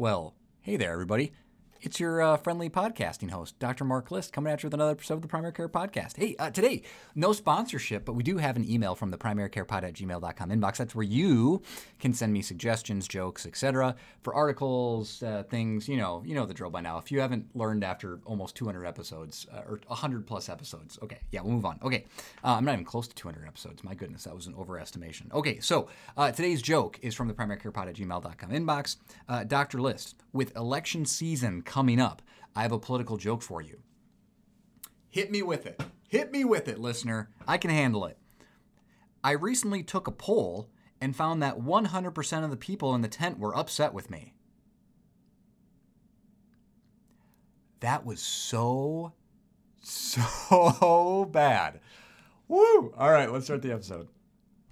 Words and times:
Well, 0.00 0.34
hey 0.62 0.78
there, 0.78 0.92
everybody. 0.92 1.30
It's 1.82 1.98
your 1.98 2.20
uh, 2.20 2.36
friendly 2.36 2.68
podcasting 2.68 3.30
host, 3.30 3.58
Dr. 3.58 3.86
Mark 3.86 4.10
List, 4.10 4.34
coming 4.34 4.52
at 4.52 4.62
you 4.62 4.66
with 4.66 4.74
another 4.74 4.90
episode 4.90 5.14
of 5.14 5.22
the 5.22 5.28
Primary 5.28 5.54
Care 5.54 5.66
Podcast. 5.66 6.18
Hey, 6.18 6.36
uh, 6.38 6.50
today, 6.50 6.82
no 7.14 7.32
sponsorship, 7.32 8.04
but 8.04 8.12
we 8.12 8.22
do 8.22 8.36
have 8.36 8.56
an 8.56 8.70
email 8.70 8.94
from 8.94 9.10
the 9.10 9.16
primarycarepod 9.16 9.82
at 9.82 9.94
gmail.com 9.94 10.50
inbox. 10.50 10.76
That's 10.76 10.94
where 10.94 11.06
you 11.06 11.62
can 11.98 12.12
send 12.12 12.34
me 12.34 12.42
suggestions, 12.42 13.08
jokes, 13.08 13.46
etc. 13.46 13.96
for 14.20 14.34
articles, 14.34 15.22
uh, 15.22 15.44
things, 15.48 15.88
you 15.88 15.96
know, 15.96 16.22
you 16.26 16.34
know 16.34 16.44
the 16.44 16.52
drill 16.52 16.68
by 16.68 16.82
now. 16.82 16.98
If 16.98 17.10
you 17.10 17.20
haven't 17.20 17.46
learned 17.56 17.82
after 17.82 18.20
almost 18.26 18.56
200 18.56 18.84
episodes, 18.84 19.46
uh, 19.50 19.62
or 19.66 19.80
100 19.86 20.26
plus 20.26 20.50
episodes, 20.50 20.98
okay, 21.02 21.20
yeah, 21.30 21.40
we'll 21.40 21.54
move 21.54 21.64
on. 21.64 21.78
Okay, 21.82 22.04
uh, 22.44 22.56
I'm 22.56 22.66
not 22.66 22.74
even 22.74 22.84
close 22.84 23.08
to 23.08 23.14
200 23.14 23.46
episodes. 23.46 23.82
My 23.82 23.94
goodness, 23.94 24.24
that 24.24 24.34
was 24.34 24.46
an 24.46 24.52
overestimation. 24.52 25.32
Okay, 25.32 25.60
so 25.60 25.88
uh, 26.18 26.30
today's 26.30 26.60
joke 26.60 26.98
is 27.00 27.14
from 27.14 27.28
the 27.28 27.34
primarycarepod 27.34 27.88
at 27.88 27.94
gmail.com 27.94 28.50
inbox. 28.50 28.96
Dr. 29.48 29.80
List, 29.80 30.22
with 30.34 30.54
election 30.56 31.06
season 31.06 31.62
coming 31.70 32.00
up, 32.00 32.20
I 32.56 32.62
have 32.62 32.72
a 32.72 32.80
political 32.80 33.16
joke 33.16 33.42
for 33.42 33.62
you. 33.62 33.78
Hit 35.08 35.30
me 35.30 35.40
with 35.40 35.66
it. 35.66 35.80
Hit 36.08 36.32
me 36.32 36.44
with 36.44 36.66
it, 36.66 36.80
listener. 36.80 37.30
I 37.46 37.58
can 37.58 37.70
handle 37.70 38.04
it. 38.06 38.18
I 39.22 39.32
recently 39.32 39.84
took 39.84 40.08
a 40.08 40.12
poll 40.12 40.68
and 41.00 41.14
found 41.14 41.40
that 41.42 41.60
100% 41.60 42.44
of 42.44 42.50
the 42.50 42.56
people 42.56 42.94
in 42.94 43.02
the 43.02 43.08
tent 43.08 43.38
were 43.38 43.56
upset 43.56 43.94
with 43.94 44.10
me. 44.10 44.34
That 47.78 48.04
was 48.04 48.20
so, 48.20 49.12
so 49.80 51.28
bad. 51.30 51.78
Woo! 52.48 52.92
All 52.98 53.12
right, 53.12 53.32
let's 53.32 53.44
start 53.44 53.62
the 53.62 53.72
episode. 53.72 54.08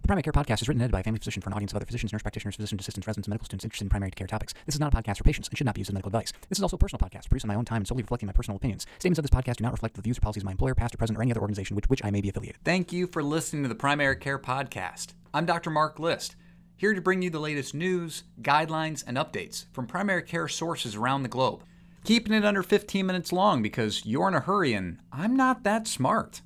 Primary 0.08 0.22
Care 0.22 0.32
Podcast 0.32 0.62
is 0.62 0.68
written 0.68 0.80
and 0.80 0.84
edited 0.84 0.92
by 0.92 1.00
a 1.00 1.02
family 1.02 1.18
physician 1.18 1.42
for 1.42 1.50
an 1.50 1.52
audience 1.52 1.70
of 1.72 1.76
other 1.76 1.84
physicians, 1.84 2.14
nurse 2.14 2.22
practitioners, 2.22 2.56
physician 2.56 2.80
assistants, 2.80 3.06
residents, 3.06 3.26
and 3.26 3.32
medical 3.32 3.44
students 3.44 3.66
interested 3.66 3.84
in 3.84 3.90
primary 3.90 4.10
care 4.10 4.26
topics. 4.26 4.54
This 4.64 4.74
is 4.74 4.80
not 4.80 4.94
a 4.94 4.96
podcast 4.96 5.18
for 5.18 5.24
patients 5.24 5.50
and 5.50 5.58
should 5.58 5.66
not 5.66 5.74
be 5.74 5.82
used 5.82 5.90
as 5.90 5.92
medical 5.92 6.08
advice. 6.08 6.32
This 6.48 6.58
is 6.58 6.62
also 6.62 6.76
a 6.76 6.78
personal 6.78 7.06
podcast 7.06 7.28
produced 7.28 7.44
on 7.44 7.48
my 7.48 7.54
own 7.54 7.66
time 7.66 7.82
and 7.82 7.86
solely 7.86 8.04
reflecting 8.04 8.26
my 8.26 8.32
personal 8.32 8.56
opinions. 8.56 8.86
Statements 8.98 9.18
of 9.18 9.24
this 9.24 9.30
podcast 9.30 9.56
do 9.56 9.64
not 9.64 9.72
reflect 9.72 9.96
the 9.96 10.00
views 10.00 10.16
or 10.16 10.22
policies 10.22 10.44
of 10.44 10.46
my 10.46 10.52
employer, 10.52 10.74
past 10.74 10.94
or 10.94 10.96
present, 10.96 11.18
or 11.18 11.20
any 11.20 11.30
other 11.30 11.42
organization 11.42 11.76
with 11.76 11.90
which 11.90 12.02
I 12.02 12.10
may 12.10 12.22
be 12.22 12.30
affiliated. 12.30 12.58
Thank 12.64 12.90
you 12.90 13.06
for 13.06 13.22
listening 13.22 13.64
to 13.64 13.68
the 13.68 13.74
Primary 13.74 14.16
Care 14.16 14.38
Podcast. 14.38 15.08
I'm 15.34 15.44
Dr. 15.44 15.68
Mark 15.68 15.98
List, 15.98 16.36
here 16.74 16.94
to 16.94 17.02
bring 17.02 17.20
you 17.20 17.28
the 17.28 17.38
latest 17.38 17.74
news, 17.74 18.22
guidelines, 18.40 19.04
and 19.06 19.18
updates 19.18 19.66
from 19.72 19.86
primary 19.86 20.22
care 20.22 20.48
sources 20.48 20.96
around 20.96 21.22
the 21.22 21.28
globe. 21.28 21.64
Keeping 22.04 22.32
it 22.32 22.46
under 22.46 22.62
15 22.62 23.04
minutes 23.04 23.30
long 23.30 23.60
because 23.60 24.06
you're 24.06 24.28
in 24.28 24.34
a 24.34 24.40
hurry 24.40 24.72
and 24.72 25.00
I'm 25.12 25.36
not 25.36 25.64
that 25.64 25.86
smart. 25.86 26.40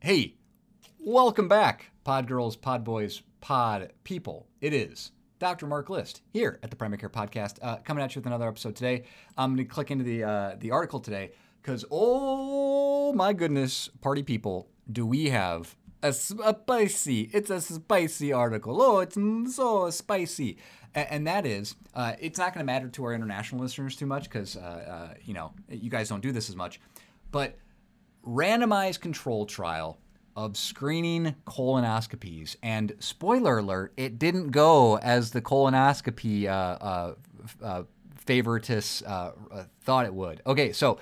Hey, 0.00 0.35
welcome 1.06 1.46
back, 1.46 1.92
Pod 2.02 2.26
Girls, 2.26 2.56
Pod 2.56 2.82
Boys, 2.82 3.22
Pod 3.40 3.92
People. 4.02 4.48
It 4.60 4.74
is 4.74 5.12
Dr. 5.38 5.68
Mark 5.68 5.88
List 5.88 6.22
here 6.32 6.58
at 6.64 6.70
the 6.70 6.74
Primary 6.76 6.98
Care 6.98 7.08
Podcast, 7.08 7.58
uh, 7.62 7.76
coming 7.76 8.02
at 8.02 8.12
you 8.12 8.18
with 8.18 8.26
another 8.26 8.48
episode 8.48 8.74
today. 8.74 9.04
I'm 9.38 9.54
going 9.54 9.64
to 9.64 9.72
click 9.72 9.92
into 9.92 10.02
the 10.02 10.24
uh, 10.24 10.56
the 10.58 10.72
article 10.72 10.98
today 10.98 11.30
because 11.62 11.84
oh 11.92 13.12
my 13.12 13.32
goodness, 13.32 13.88
party 14.00 14.24
people, 14.24 14.68
do 14.90 15.06
we 15.06 15.30
have 15.30 15.76
a 16.02 16.12
spicy? 16.12 17.30
It's 17.32 17.50
a 17.50 17.60
spicy 17.60 18.32
article. 18.32 18.82
Oh, 18.82 18.98
it's 18.98 19.14
so 19.54 19.88
spicy, 19.90 20.58
A- 20.96 21.12
and 21.12 21.24
that 21.28 21.46
is 21.46 21.76
uh, 21.94 22.14
it's 22.18 22.38
not 22.40 22.52
going 22.52 22.66
to 22.66 22.72
matter 22.72 22.88
to 22.88 23.04
our 23.04 23.14
international 23.14 23.60
listeners 23.60 23.94
too 23.94 24.06
much 24.06 24.24
because 24.24 24.56
uh, 24.56 24.60
uh, 25.10 25.14
you 25.22 25.34
know 25.34 25.52
you 25.70 25.88
guys 25.88 26.08
don't 26.08 26.20
do 26.20 26.32
this 26.32 26.50
as 26.50 26.56
much, 26.56 26.80
but 27.30 27.56
randomized 28.26 29.00
control 29.00 29.46
trial 29.46 30.00
of 30.36 30.56
screening 30.56 31.34
colonoscopies. 31.46 32.56
And 32.62 32.92
spoiler 32.98 33.58
alert, 33.58 33.92
it 33.96 34.18
didn't 34.18 34.50
go 34.50 34.98
as 34.98 35.30
the 35.30 35.40
colonoscopy 35.40 36.46
uh, 36.46 36.50
uh, 36.50 37.14
uh, 37.62 37.84
favoritists 38.26 39.06
uh, 39.06 39.30
uh, 39.50 39.64
thought 39.80 40.04
it 40.04 40.12
would. 40.12 40.42
Okay, 40.46 40.72
so 40.72 40.98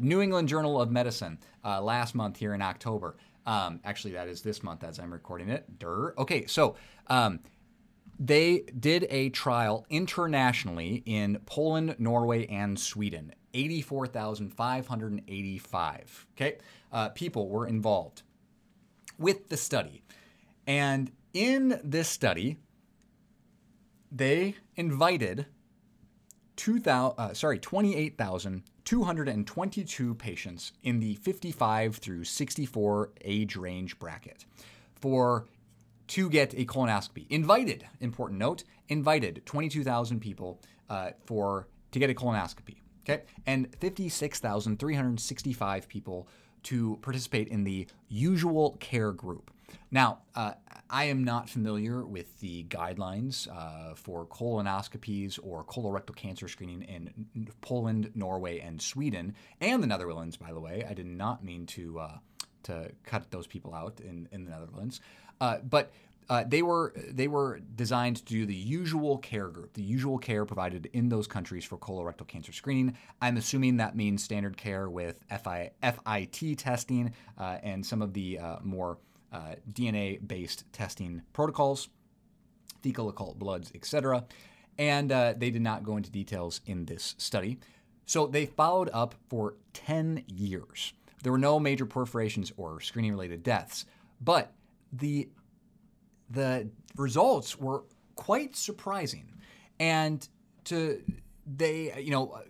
New 0.00 0.22
England 0.22 0.48
Journal 0.48 0.80
of 0.80 0.90
Medicine 0.90 1.38
last 1.64 2.14
month 2.14 2.38
here 2.38 2.54
in 2.54 2.62
October. 2.62 3.18
Um, 3.46 3.80
actually, 3.84 4.12
that 4.12 4.28
is 4.28 4.42
this 4.42 4.62
month 4.62 4.84
as 4.84 4.98
I'm 4.98 5.12
recording 5.12 5.50
it. 5.50 5.78
Durr. 5.78 6.14
Okay, 6.18 6.46
so. 6.46 6.76
Um, 7.06 7.40
they 8.22 8.64
did 8.78 9.06
a 9.08 9.30
trial 9.30 9.86
internationally 9.88 11.02
in 11.06 11.40
Poland, 11.46 11.96
Norway, 11.98 12.46
and 12.48 12.78
Sweden. 12.78 13.32
84,585 13.54 16.26
okay, 16.36 16.58
uh, 16.92 17.08
people 17.08 17.48
were 17.48 17.66
involved 17.66 18.22
with 19.20 19.50
the 19.50 19.56
study. 19.56 20.02
And 20.66 21.12
in 21.32 21.80
this 21.84 22.08
study, 22.08 22.56
they 24.10 24.56
invited 24.74 25.46
2,000, 26.56 27.14
uh, 27.16 27.32
sorry, 27.34 27.60
28,222 27.60 30.14
patients 30.16 30.72
in 30.82 30.98
the 30.98 31.14
55 31.16 31.96
through 31.96 32.24
64 32.24 33.10
age 33.24 33.54
range 33.56 33.98
bracket 34.00 34.44
for 34.96 35.46
to 36.08 36.28
get 36.28 36.52
a 36.54 36.64
colonoscopy. 36.64 37.26
Invited, 37.30 37.86
important 38.00 38.40
note, 38.40 38.64
invited 38.88 39.46
22,000 39.46 40.18
people 40.20 40.60
uh, 40.88 41.10
for 41.24 41.68
to 41.92 42.00
get 42.00 42.10
a 42.10 42.14
colonoscopy. 42.14 42.78
Okay, 43.08 43.22
and 43.46 43.74
56,365 43.80 45.88
people 45.88 46.28
to 46.64 46.98
participate 47.02 47.48
in 47.48 47.64
the 47.64 47.86
usual 48.08 48.76
care 48.80 49.12
group. 49.12 49.50
Now, 49.90 50.18
uh, 50.34 50.52
I 50.88 51.04
am 51.04 51.22
not 51.22 51.48
familiar 51.48 52.04
with 52.04 52.38
the 52.40 52.64
guidelines 52.64 53.48
uh, 53.48 53.94
for 53.94 54.26
colonoscopies 54.26 55.38
or 55.42 55.64
colorectal 55.64 56.16
cancer 56.16 56.48
screening 56.48 56.82
in 56.82 57.48
Poland, 57.60 58.10
Norway, 58.14 58.58
and 58.58 58.80
Sweden, 58.80 59.34
and 59.60 59.82
the 59.82 59.86
Netherlands. 59.86 60.36
By 60.36 60.52
the 60.52 60.60
way, 60.60 60.84
I 60.88 60.94
did 60.94 61.06
not 61.06 61.44
mean 61.44 61.66
to 61.66 62.00
uh, 62.00 62.18
to 62.64 62.90
cut 63.04 63.30
those 63.30 63.46
people 63.46 63.74
out 63.74 64.00
in, 64.00 64.28
in 64.32 64.44
the 64.44 64.50
Netherlands, 64.50 65.00
uh, 65.40 65.58
but 65.58 65.92
uh, 66.30 66.44
they 66.46 66.62
were 66.62 66.94
they 67.10 67.26
were 67.26 67.58
designed 67.74 68.16
to 68.16 68.24
do 68.24 68.46
the 68.46 68.54
usual 68.54 69.18
care 69.18 69.48
group, 69.48 69.72
the 69.74 69.82
usual 69.82 70.16
care 70.16 70.46
provided 70.46 70.88
in 70.92 71.08
those 71.08 71.26
countries 71.26 71.64
for 71.64 71.76
colorectal 71.76 72.26
cancer 72.26 72.52
screening. 72.52 72.96
I'm 73.20 73.36
assuming 73.36 73.78
that 73.78 73.96
means 73.96 74.22
standard 74.22 74.56
care 74.56 74.88
with 74.88 75.18
FI, 75.28 75.72
FIT 75.82 76.56
testing 76.56 77.12
uh, 77.36 77.58
and 77.64 77.84
some 77.84 78.00
of 78.00 78.14
the 78.14 78.38
uh, 78.38 78.56
more 78.62 78.98
uh, 79.32 79.56
DNA-based 79.72 80.72
testing 80.72 81.22
protocols, 81.32 81.88
fecal 82.80 83.08
occult 83.08 83.36
bloods, 83.36 83.72
etc. 83.74 84.24
And 84.78 85.10
uh, 85.10 85.34
they 85.36 85.50
did 85.50 85.62
not 85.62 85.82
go 85.82 85.96
into 85.96 86.12
details 86.12 86.60
in 86.64 86.84
this 86.84 87.16
study. 87.18 87.58
So 88.06 88.28
they 88.28 88.46
followed 88.46 88.88
up 88.92 89.16
for 89.28 89.56
10 89.72 90.22
years. 90.28 90.92
There 91.24 91.32
were 91.32 91.38
no 91.38 91.58
major 91.58 91.86
perforations 91.86 92.52
or 92.56 92.80
screening-related 92.80 93.42
deaths, 93.42 93.84
but 94.20 94.52
the 94.92 95.28
the 96.30 96.70
results 96.96 97.58
were 97.58 97.84
quite 98.16 98.56
surprising. 98.56 99.32
And 99.78 100.26
to 100.64 101.02
they, 101.46 101.92
you 102.00 102.10
know, 102.10 102.40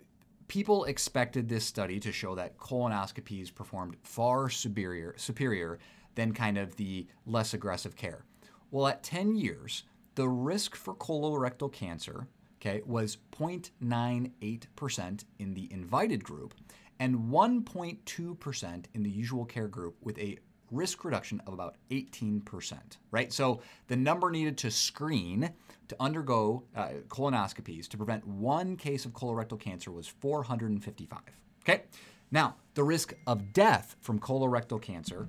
people 0.47 0.83
expected 0.85 1.47
this 1.47 1.65
study 1.65 1.99
to 1.99 2.11
show 2.11 2.35
that 2.35 2.57
colonoscopies 2.57 3.53
performed 3.53 3.95
far 4.03 4.49
superior 4.49 5.15
superior 5.17 5.79
than 6.15 6.33
kind 6.33 6.57
of 6.57 6.75
the 6.75 7.07
less 7.25 7.53
aggressive 7.53 7.95
care. 7.95 8.25
Well, 8.69 8.87
at 8.87 9.01
10 9.03 9.35
years, 9.35 9.83
the 10.15 10.27
risk 10.27 10.75
for 10.75 10.93
colorectal 10.93 11.71
cancer, 11.71 12.27
okay, 12.59 12.81
was 12.85 13.17
0.98% 13.31 15.23
in 15.39 15.53
the 15.53 15.71
invited 15.71 16.23
group 16.23 16.53
and 16.99 17.31
1.2% 17.31 18.85
in 18.93 19.03
the 19.03 19.09
usual 19.09 19.45
care 19.45 19.67
group 19.67 19.95
with 20.01 20.19
a 20.19 20.37
risk 20.71 21.03
reduction 21.03 21.41
of 21.45 21.53
about 21.53 21.75
18%, 21.91 22.73
right? 23.11 23.31
So 23.31 23.61
the 23.87 23.95
number 23.95 24.31
needed 24.31 24.57
to 24.59 24.71
screen 24.71 25.51
to 25.89 25.95
undergo 25.99 26.63
uh, 26.75 26.89
colonoscopies 27.09 27.87
to 27.89 27.97
prevent 27.97 28.25
one 28.25 28.77
case 28.77 29.05
of 29.05 29.11
colorectal 29.11 29.59
cancer 29.59 29.91
was 29.91 30.07
455. 30.07 31.19
Okay? 31.63 31.83
Now, 32.31 32.55
the 32.73 32.83
risk 32.83 33.13
of 33.27 33.51
death 33.51 33.97
from 33.99 34.19
colorectal 34.19 34.81
cancer. 34.81 35.27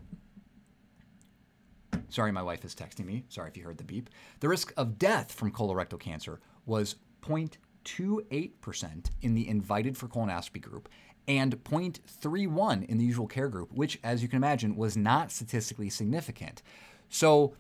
Sorry, 2.08 2.30
my 2.30 2.42
wife 2.42 2.64
is 2.64 2.74
texting 2.74 3.06
me. 3.06 3.24
Sorry 3.28 3.48
if 3.48 3.56
you 3.56 3.64
heard 3.64 3.78
the 3.78 3.84
beep. 3.84 4.08
The 4.40 4.48
risk 4.48 4.72
of 4.76 4.98
death 4.98 5.32
from 5.32 5.50
colorectal 5.50 5.98
cancer 5.98 6.40
was 6.64 6.94
0.28% 7.22 9.10
in 9.22 9.34
the 9.34 9.48
invited 9.48 9.96
for 9.96 10.06
colonoscopy 10.06 10.60
group 10.60 10.88
and 11.28 11.62
0.31 11.64 12.84
in 12.86 12.98
the 12.98 13.04
usual 13.04 13.26
care 13.26 13.48
group, 13.48 13.72
which, 13.72 13.98
as 14.02 14.22
you 14.22 14.28
can 14.28 14.36
imagine, 14.36 14.76
was 14.76 14.96
not 14.96 15.30
statistically 15.30 15.88
significant. 15.88 16.62
So 17.08 17.54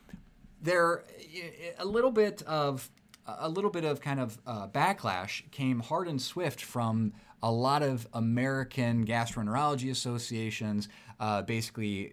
there, 0.60 1.04
a 1.78 1.84
little 1.84 2.10
bit 2.10 2.42
of 2.42 2.90
a 3.24 3.48
little 3.48 3.70
bit 3.70 3.84
of 3.84 4.00
kind 4.00 4.18
of 4.18 4.36
uh, 4.46 4.66
backlash 4.66 5.48
came 5.52 5.78
hard 5.78 6.08
and 6.08 6.20
swift 6.20 6.60
from 6.60 7.12
a 7.40 7.52
lot 7.52 7.82
of 7.82 8.08
American 8.14 9.06
gastroenterology 9.06 9.92
associations, 9.92 10.88
uh, 11.20 11.42
basically 11.42 12.12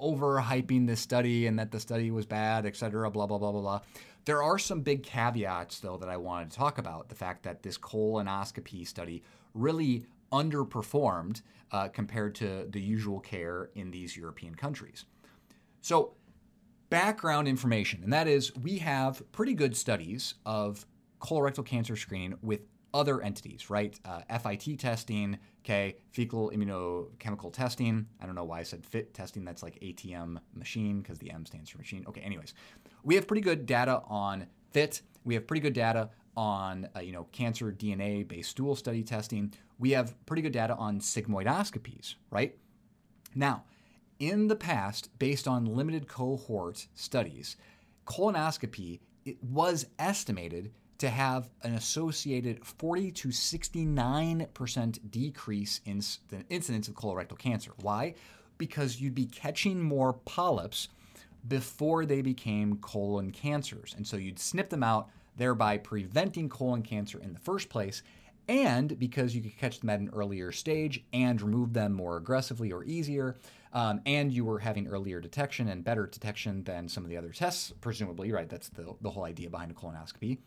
overhyping 0.00 0.86
this 0.86 1.00
study 1.00 1.46
and 1.46 1.58
that 1.58 1.70
the 1.70 1.80
study 1.80 2.10
was 2.10 2.26
bad, 2.26 2.66
et 2.66 2.76
cetera, 2.76 3.10
blah 3.10 3.26
blah 3.26 3.38
blah 3.38 3.52
blah 3.52 3.60
blah. 3.60 3.80
There 4.24 4.42
are 4.42 4.58
some 4.58 4.80
big 4.80 5.02
caveats, 5.02 5.80
though, 5.80 5.98
that 5.98 6.08
I 6.08 6.16
wanted 6.16 6.50
to 6.50 6.56
talk 6.56 6.78
about. 6.78 7.08
The 7.08 7.14
fact 7.14 7.42
that 7.42 7.62
this 7.62 7.76
colonoscopy 7.76 8.86
study 8.86 9.22
really 9.52 10.06
underperformed 10.34 11.42
uh, 11.70 11.88
compared 11.88 12.34
to 12.34 12.66
the 12.68 12.80
usual 12.80 13.20
care 13.20 13.70
in 13.74 13.90
these 13.92 14.16
European 14.16 14.54
countries. 14.54 15.04
So, 15.80 16.14
background 16.90 17.46
information, 17.46 18.02
and 18.02 18.12
that 18.12 18.26
is 18.26 18.54
we 18.56 18.78
have 18.78 19.22
pretty 19.32 19.54
good 19.54 19.76
studies 19.76 20.34
of 20.44 20.86
colorectal 21.20 21.64
cancer 21.64 21.96
screening 21.96 22.36
with 22.42 22.60
other 22.92 23.20
entities, 23.20 23.68
right? 23.70 23.98
Uh, 24.04 24.20
FIT 24.38 24.78
testing, 24.78 25.38
okay, 25.64 25.96
fecal 26.12 26.50
immunochemical 26.50 27.52
testing. 27.52 28.06
I 28.20 28.26
don't 28.26 28.36
know 28.36 28.44
why 28.44 28.60
I 28.60 28.62
said 28.62 28.86
FIT 28.86 29.12
testing. 29.12 29.44
That's 29.44 29.62
like 29.62 29.78
ATM 29.80 30.38
machine 30.54 31.00
because 31.00 31.18
the 31.18 31.30
M 31.30 31.44
stands 31.44 31.70
for 31.70 31.78
machine. 31.78 32.04
Okay, 32.08 32.20
anyways, 32.20 32.54
we 33.02 33.16
have 33.16 33.26
pretty 33.26 33.40
good 33.40 33.66
data 33.66 34.02
on 34.06 34.46
FIT. 34.70 35.02
We 35.24 35.34
have 35.34 35.46
pretty 35.46 35.60
good 35.60 35.72
data 35.72 36.10
on 36.36 36.88
uh, 36.96 37.00
you 37.00 37.12
know 37.12 37.26
cancer 37.32 37.72
DNA 37.72 38.26
based 38.26 38.50
stool 38.50 38.76
study 38.76 39.02
testing. 39.02 39.52
We 39.78 39.90
have 39.90 40.14
pretty 40.26 40.42
good 40.42 40.52
data 40.52 40.74
on 40.74 41.00
sigmoidoscopies, 41.00 42.14
right? 42.30 42.56
Now, 43.34 43.64
in 44.18 44.46
the 44.46 44.56
past, 44.56 45.10
based 45.18 45.48
on 45.48 45.64
limited 45.64 46.06
cohort 46.06 46.86
studies, 46.94 47.56
colonoscopy 48.06 49.00
it 49.24 49.42
was 49.42 49.86
estimated 49.98 50.72
to 50.98 51.08
have 51.10 51.50
an 51.62 51.74
associated 51.74 52.64
40 52.64 53.10
to 53.10 53.28
69% 53.28 55.10
decrease 55.10 55.80
in 55.84 56.00
the 56.28 56.44
incidence 56.48 56.88
of 56.88 56.94
colorectal 56.94 57.38
cancer. 57.38 57.72
Why? 57.80 58.14
Because 58.58 59.00
you'd 59.00 59.14
be 59.14 59.26
catching 59.26 59.82
more 59.82 60.12
polyps 60.12 60.88
before 61.48 62.06
they 62.06 62.22
became 62.22 62.76
colon 62.76 63.32
cancers. 63.32 63.94
And 63.96 64.06
so 64.06 64.16
you'd 64.16 64.38
snip 64.38 64.70
them 64.70 64.82
out, 64.82 65.08
thereby 65.36 65.78
preventing 65.78 66.48
colon 66.48 66.82
cancer 66.82 67.18
in 67.18 67.32
the 67.32 67.40
first 67.40 67.68
place. 67.68 68.02
And 68.46 68.98
because 68.98 69.34
you 69.34 69.40
could 69.40 69.56
catch 69.56 69.80
them 69.80 69.90
at 69.90 70.00
an 70.00 70.10
earlier 70.12 70.52
stage 70.52 71.02
and 71.12 71.40
remove 71.40 71.72
them 71.72 71.92
more 71.92 72.18
aggressively 72.18 72.72
or 72.72 72.84
easier, 72.84 73.36
um, 73.72 74.00
and 74.04 74.30
you 74.30 74.44
were 74.44 74.58
having 74.58 74.86
earlier 74.86 75.20
detection 75.20 75.68
and 75.68 75.82
better 75.82 76.06
detection 76.06 76.62
than 76.64 76.88
some 76.88 77.04
of 77.04 77.10
the 77.10 77.16
other 77.16 77.30
tests, 77.30 77.72
presumably, 77.80 78.32
right? 78.32 78.48
That's 78.48 78.68
the, 78.68 78.94
the 79.00 79.10
whole 79.10 79.24
idea 79.24 79.48
behind 79.48 79.70
a 79.70 79.74
colonoscopy 79.74 80.38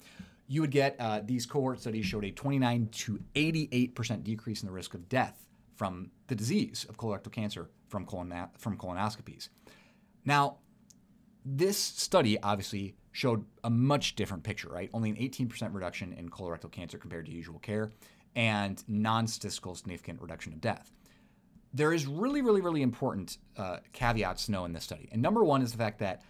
you 0.47 0.61
would 0.61 0.71
get 0.71 0.95
uh, 0.99 1.21
these 1.23 1.45
cohort 1.45 1.79
studies 1.79 2.05
showed 2.05 2.23
a 2.23 2.31
29 2.31 2.89
to 2.91 3.19
88% 3.35 4.23
decrease 4.23 4.61
in 4.61 4.67
the 4.67 4.73
risk 4.73 4.93
of 4.93 5.09
death 5.09 5.45
from 5.75 6.11
the 6.27 6.35
disease 6.35 6.85
of 6.89 6.97
colorectal 6.97 7.31
cancer 7.31 7.69
from, 7.89 8.05
colon, 8.05 8.33
from 8.57 8.77
colonoscopies. 8.77 9.49
Now, 10.25 10.57
this 11.49 11.77
study 11.77 12.37
obviously 12.41 12.95
showed 13.13 13.45
a 13.63 13.69
much 13.69 14.15
different 14.15 14.43
picture, 14.43 14.69
right? 14.69 14.89
Only 14.93 15.09
an 15.09 15.15
18% 15.15 15.73
reduction 15.73 16.13
in 16.13 16.29
colorectal 16.29 16.71
cancer 16.71 16.97
compared 16.97 17.25
to 17.25 17.31
usual 17.31 17.59
care 17.59 17.91
and 18.35 18.83
non 18.87 19.27
statistical 19.27 19.73
significant 19.73 20.21
reduction 20.21 20.51
of 20.53 20.59
death. 20.59 20.91
There 21.73 21.93
is 21.93 22.05
really, 22.05 22.41
really, 22.41 22.61
really 22.61 22.81
important 22.81 23.37
uh, 23.55 23.77
caveats 23.93 24.45
to 24.45 24.51
know 24.51 24.65
in 24.65 24.73
this 24.73 24.83
study. 24.83 25.07
And 25.11 25.21
number 25.21 25.43
one 25.43 25.61
is 25.61 25.71
the 25.71 25.77
fact 25.77 25.99
that 25.99 26.21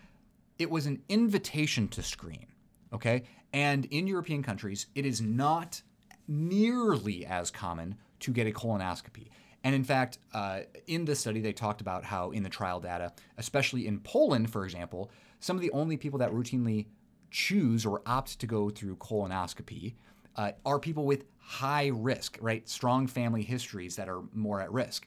it 0.59 0.69
was 0.69 0.85
an 0.85 1.01
invitation 1.09 1.87
to 1.89 2.03
screen, 2.03 2.47
okay? 2.93 3.23
And 3.53 3.85
in 3.85 4.07
European 4.07 4.43
countries, 4.43 4.87
it 4.93 5.05
is 5.05 5.21
not 5.21 5.81
nearly 6.27 7.25
as 7.25 7.49
common 7.49 7.95
to 8.19 8.31
get 8.31 8.47
a 8.47 8.51
colonoscopy. 8.51 9.29
And 9.67 9.75
in 9.75 9.83
fact, 9.83 10.19
uh, 10.33 10.61
in 10.87 11.03
this 11.03 11.19
study, 11.19 11.41
they 11.41 11.51
talked 11.51 11.81
about 11.81 12.05
how 12.05 12.31
in 12.31 12.41
the 12.41 12.47
trial 12.47 12.79
data, 12.79 13.11
especially 13.37 13.85
in 13.85 13.99
Poland, 13.99 14.49
for 14.49 14.63
example, 14.63 15.11
some 15.41 15.57
of 15.57 15.61
the 15.61 15.71
only 15.71 15.97
people 15.97 16.19
that 16.19 16.31
routinely 16.31 16.85
choose 17.31 17.85
or 17.85 18.01
opt 18.05 18.39
to 18.39 18.47
go 18.47 18.69
through 18.69 18.95
colonoscopy 18.95 19.95
uh, 20.37 20.53
are 20.65 20.79
people 20.79 21.05
with 21.05 21.25
high 21.39 21.87
risk, 21.87 22.37
right? 22.39 22.69
Strong 22.69 23.07
family 23.07 23.43
histories 23.43 23.97
that 23.97 24.07
are 24.07 24.21
more 24.31 24.61
at 24.61 24.71
risk. 24.71 25.05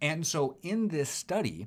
And 0.00 0.26
so 0.26 0.56
in 0.62 0.88
this 0.88 1.10
study, 1.10 1.66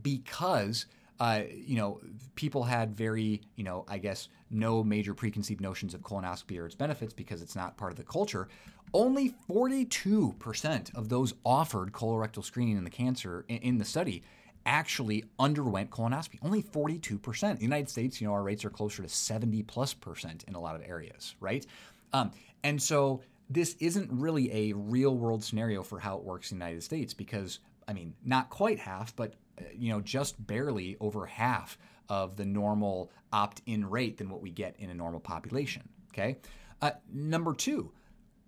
because 0.00 0.86
uh, 1.22 1.42
you 1.54 1.76
know, 1.76 2.00
people 2.34 2.64
had 2.64 2.96
very, 2.96 3.42
you 3.54 3.62
know, 3.62 3.84
I 3.86 3.98
guess 3.98 4.28
no 4.50 4.82
major 4.82 5.14
preconceived 5.14 5.60
notions 5.60 5.94
of 5.94 6.02
colonoscopy 6.02 6.58
or 6.58 6.66
its 6.66 6.74
benefits 6.74 7.12
because 7.12 7.42
it's 7.42 7.54
not 7.54 7.76
part 7.76 7.92
of 7.92 7.96
the 7.96 8.02
culture. 8.02 8.48
Only 8.94 9.34
42% 9.50 10.94
of 10.94 11.08
those 11.08 11.34
offered 11.44 11.92
colorectal 11.92 12.44
screening 12.44 12.76
in 12.76 12.84
the 12.84 12.90
cancer 12.90 13.44
in, 13.48 13.58
in 13.58 13.78
the 13.78 13.84
study 13.84 14.22
actually 14.64 15.24
underwent 15.38 15.90
colonoscopy. 15.90 16.38
Only 16.42 16.62
42%. 16.62 17.50
In 17.50 17.56
the 17.56 17.62
United 17.62 17.88
States, 17.88 18.20
you 18.20 18.26
know, 18.26 18.34
our 18.34 18.42
rates 18.42 18.64
are 18.64 18.70
closer 18.70 19.02
to 19.02 19.08
70 19.08 19.62
plus 19.64 19.94
percent 19.94 20.44
in 20.46 20.54
a 20.54 20.60
lot 20.60 20.76
of 20.76 20.82
areas, 20.86 21.34
right? 21.40 21.66
Um, 22.12 22.30
and 22.62 22.80
so 22.80 23.22
this 23.50 23.76
isn't 23.80 24.08
really 24.12 24.52
a 24.52 24.72
real 24.74 25.16
world 25.16 25.42
scenario 25.42 25.82
for 25.82 25.98
how 25.98 26.16
it 26.16 26.22
works 26.22 26.52
in 26.52 26.58
the 26.58 26.64
United 26.64 26.82
States 26.82 27.12
because, 27.12 27.58
I 27.88 27.92
mean, 27.92 28.14
not 28.24 28.50
quite 28.50 28.78
half, 28.78 29.16
but 29.16 29.34
you 29.74 29.90
know, 29.90 30.00
just 30.00 30.44
barely 30.46 30.96
over 31.00 31.26
half 31.26 31.78
of 32.08 32.36
the 32.36 32.44
normal 32.44 33.10
opt-in 33.32 33.88
rate 33.88 34.18
than 34.18 34.28
what 34.28 34.42
we 34.42 34.50
get 34.50 34.76
in 34.78 34.90
a 34.90 34.94
normal 34.94 35.20
population. 35.20 35.88
Okay. 36.12 36.38
Uh, 36.80 36.90
number 37.12 37.54
two, 37.54 37.92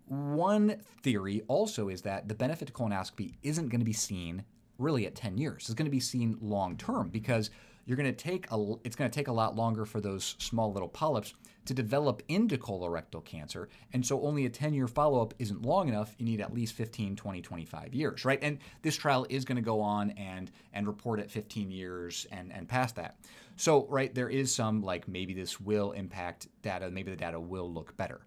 one 0.07 0.77
theory 1.03 1.43
also 1.49 1.89
is 1.89 2.03
that 2.03 2.29
the 2.29 2.35
benefit 2.35 2.67
to 2.67 2.73
colonoscopy 2.73 3.35
isn't 3.43 3.69
going 3.69 3.81
to 3.81 3.87
be 3.87 3.93
seen 3.93 4.45
really 4.79 5.07
at 5.07 5.15
10 5.15 5.39
years. 5.39 5.65
It's 5.65 5.75
going 5.75 5.87
to 5.87 5.91
be 5.91 6.01
seen 6.01 6.37
long 6.41 6.77
term 6.77 7.09
because 7.09 7.51
you're 7.87 7.97
going 7.97 8.13
to 8.13 8.17
take 8.17 8.51
a 8.51 8.75
it's 8.85 8.97
going 8.97 9.11
to 9.11 9.15
take 9.15 9.29
a 9.29 9.33
lot 9.33 9.57
longer 9.57 9.85
for 9.85 10.01
those 10.01 10.37
small 10.39 10.73
little 10.73 10.89
polyps 10.89 11.35
to 11.67 11.75
develop 11.75 12.23
into 12.29 12.59
colorectal 12.59 13.25
cancer. 13.25 13.69
And 13.93 14.05
so 14.05 14.21
only 14.23 14.45
a 14.45 14.51
10-year 14.51 14.87
follow-up 14.87 15.33
isn't 15.39 15.63
long 15.63 15.89
enough. 15.89 16.15
You 16.19 16.27
need 16.27 16.41
at 16.41 16.53
least 16.53 16.75
15 16.75 17.17
20 17.17 17.43
25 17.43 17.95
years 17.95 18.25
right? 18.25 18.39
And 18.43 18.59
this 18.83 18.97
trial 18.97 19.27
is 19.29 19.45
going 19.45 19.57
to 19.57 19.63
go 19.63 19.81
on 19.81 20.11
and 20.13 20.51
and 20.73 20.87
report 20.87 21.21
at 21.21 21.31
15 21.31 21.71
years 21.71 22.27
and 22.33 22.53
and 22.53 22.69
past 22.69 22.97
that. 22.97 23.17
So 23.57 23.87
right 23.89 24.15
there 24.15 24.29
is 24.29 24.55
some 24.55 24.83
like 24.83 25.09
maybe 25.09 25.35
this 25.35 25.61
will 25.61 25.93
impact 25.93 26.49
data 26.63 26.91
maybe 26.91 27.11
the 27.11 27.17
data 27.17 27.39
will 27.39 27.73
look 27.73 27.97
better 27.97 28.23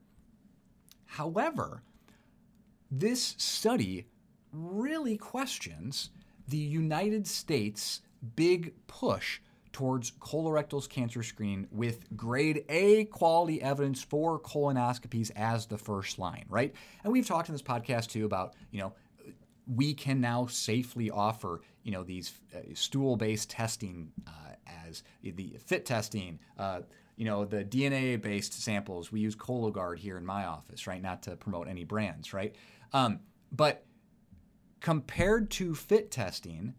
however 1.08 1.82
this 2.92 3.36
study 3.38 4.08
really 4.52 5.18
questions 5.18 6.10
the 6.48 6.58
United 6.58 7.28
States 7.28 8.02
big 8.36 8.74
push 8.88 9.40
towards 9.74 10.12
colorectal 10.12 10.88
cancer 10.90 11.22
screening 11.22 11.68
with 11.72 12.06
grade 12.16 12.64
A 12.70 13.06
quality 13.06 13.62
evidence 13.62 14.02
for 14.02 14.40
colonoscopies 14.40 15.30
as 15.36 15.68
the 15.68 15.78
first 15.78 16.18
line, 16.18 16.46
right? 16.50 16.74
And 17.04 17.14
we've 17.14 17.28
talked 17.28 17.50
in 17.50 17.54
this 17.54 17.62
podcast 17.62 18.10
too 18.10 18.26
about, 18.26 18.56
you 18.72 18.80
know, 18.80 18.94
we 19.68 19.94
can 19.94 20.22
now 20.22 20.48
safely 20.48 21.12
offer, 21.12 21.62
you 21.84 21.92
know, 21.92 22.04
these 22.04 22.34
uh, 22.56 22.60
stool-based 22.74 23.50
testing 23.50 24.12
uh, 24.26 24.32
as 24.88 25.04
the 25.22 25.58
fit 25.64 25.86
testing, 25.86 26.40
uh, 26.58 26.80
you 27.18 27.26
know, 27.26 27.44
the 27.46 27.66
DNA-based 27.66 28.54
samples. 28.54 29.12
We 29.12 29.20
use 29.20 29.36
Cologuard 29.36 29.98
here 29.98 30.18
in 30.18 30.26
my 30.26 30.46
office, 30.46 30.88
right? 30.88 31.02
Not 31.02 31.24
to 31.24 31.36
promote 31.36 31.68
any 31.68 31.84
brands, 31.84 32.32
right? 32.32 32.56
Um, 32.94 33.20
but 33.52 33.86
compared 34.80 35.50
to 35.52 35.74
fit 35.74 36.12
testing, 36.12 36.76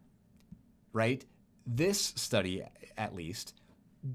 right? 0.93 1.25
This 1.67 2.15
study, 2.17 2.63
at 2.97 3.15
least, 3.15 3.55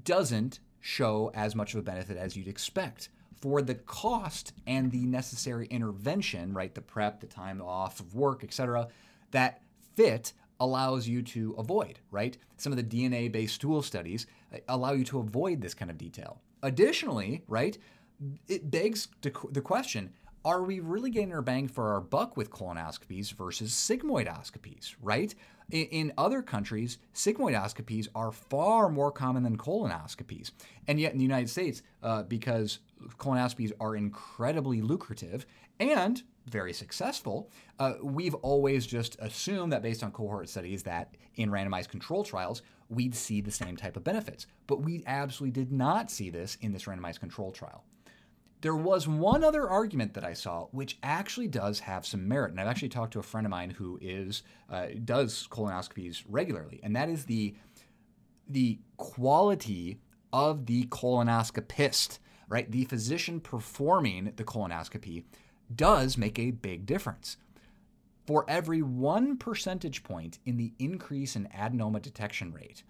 doesn't 0.02 0.60
show 0.80 1.30
as 1.34 1.54
much 1.54 1.74
of 1.74 1.80
a 1.80 1.82
benefit 1.82 2.16
as 2.16 2.36
you'd 2.36 2.48
expect 2.48 3.10
for 3.40 3.60
the 3.60 3.74
cost 3.74 4.54
and 4.66 4.90
the 4.90 5.04
necessary 5.04 5.66
intervention, 5.66 6.54
right? 6.54 6.74
The 6.74 6.80
prep, 6.80 7.20
the 7.20 7.26
time 7.26 7.60
off 7.60 8.00
of 8.00 8.14
work, 8.14 8.42
etc. 8.42 8.88
That 9.32 9.62
fit 9.94 10.32
allows 10.60 11.06
you 11.08 11.22
to 11.22 11.54
avoid, 11.58 11.98
right? 12.10 12.36
Some 12.56 12.72
of 12.72 12.76
the 12.76 12.84
DNA 12.84 13.30
based 13.30 13.56
stool 13.56 13.82
studies 13.82 14.26
uh, 14.52 14.58
allow 14.68 14.92
you 14.92 15.04
to 15.04 15.18
avoid 15.18 15.60
this 15.60 15.74
kind 15.74 15.90
of 15.90 15.98
detail. 15.98 16.40
Additionally, 16.62 17.42
right, 17.48 17.76
it 18.48 18.70
begs 18.70 19.08
the 19.20 19.60
question 19.60 20.12
are 20.44 20.62
we 20.62 20.78
really 20.78 21.10
getting 21.10 21.32
our 21.32 21.40
bang 21.40 21.66
for 21.66 21.94
our 21.94 22.00
buck 22.00 22.36
with 22.36 22.50
colonoscopies 22.50 23.32
versus 23.32 23.72
sigmoidoscopies, 23.72 24.94
right? 25.00 25.34
In, 25.70 25.86
in, 25.86 26.12
other 26.18 26.42
countries, 26.42 26.98
sigmoidoscopies 27.14 28.08
are 28.14 28.30
far 28.30 28.90
more 28.90 29.10
common 29.10 29.42
than 29.42 29.56
colonoscopies. 29.56 30.50
And 30.86 31.00
yet 31.00 31.12
in 31.12 31.18
the 31.18 31.24
United 31.24 31.48
States, 31.48 31.80
uh, 32.02 32.24
because 32.24 32.80
colonoscopies 33.16 33.72
are 33.80 33.96
incredibly 33.96 34.82
lucrative 34.82 35.46
and 35.80 36.22
very 36.46 36.72
successful, 36.72 37.50
uh, 37.78 37.94
we've 38.02 38.34
always 38.36 38.86
just 38.86 39.16
assumed 39.20 39.72
that 39.72 39.82
based 39.82 40.02
on 40.02 40.12
cohort 40.12 40.48
studies 40.48 40.82
that 40.82 41.14
in 41.36 41.50
randomized 41.50 41.88
control 41.88 42.24
trials, 42.24 42.62
we'd 42.88 43.14
see 43.14 43.40
the 43.40 43.50
same 43.50 43.76
type 43.76 43.96
of 43.96 44.04
benefits. 44.04 44.46
But 44.66 44.82
we 44.82 45.02
absolutely 45.06 45.52
did 45.62 45.72
not 45.72 46.10
see 46.10 46.30
this 46.30 46.56
in 46.60 46.72
this 46.72 46.84
randomized 46.84 47.20
control 47.20 47.50
trial. 47.50 47.84
There 48.60 48.76
was 48.76 49.06
one 49.06 49.44
other 49.44 49.68
argument 49.68 50.14
that 50.14 50.24
I 50.24 50.32
saw, 50.32 50.68
which 50.70 50.98
actually 51.02 51.48
does 51.48 51.80
have 51.80 52.06
some 52.06 52.26
merit, 52.26 52.50
and 52.50 52.60
I've 52.60 52.66
actually 52.66 52.88
talked 52.88 53.12
to 53.12 53.18
a 53.18 53.22
friend 53.22 53.46
of 53.46 53.50
mine 53.50 53.70
who 53.70 53.98
is 54.00 54.42
uh, 54.70 54.86
does 55.04 55.46
colonoscopies 55.50 56.24
regularly, 56.26 56.80
and 56.82 56.96
that 56.96 57.10
is 57.10 57.26
the 57.26 57.54
the 58.48 58.78
quality 58.96 59.98
of 60.32 60.64
the 60.66 60.84
colonoscopist, 60.86 62.18
right? 62.48 62.70
The 62.70 62.86
physician 62.86 63.38
performing 63.38 64.32
the 64.36 64.44
colonoscopy 64.44 65.24
does 65.74 66.16
make 66.18 66.38
a 66.38 66.50
big 66.50 66.86
difference. 66.86 67.36
For 68.26 68.44
every 68.48 68.80
one 68.80 69.36
percentage 69.36 70.02
point 70.02 70.38
in 70.46 70.56
the 70.56 70.72
increase 70.78 71.36
in 71.36 71.48
adenoma 71.48 72.00
detection 72.00 72.52
rate, 72.52 72.82